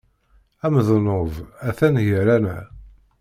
Amednub 0.65 1.33
atan 1.69 1.95
gar-aneɣ. 2.07 2.63